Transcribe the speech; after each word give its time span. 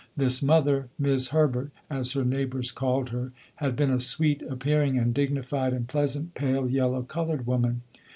This 0.17 0.41
mother, 0.41 0.87
'Mis' 0.97 1.27
Herbert, 1.27 1.69
as 1.87 2.13
her 2.13 2.25
neighbors 2.25 2.71
called 2.71 3.09
her, 3.09 3.33
had 3.57 3.75
been 3.75 3.91
a 3.91 3.99
sweet 3.99 4.41
appearing 4.41 4.97
and 4.97 5.13
dignified 5.13 5.73
and 5.73 5.87
pleasant, 5.87 6.33
pale 6.33 6.67
yellow, 6.67 7.03
colored 7.03 7.45
woman. 7.45 7.83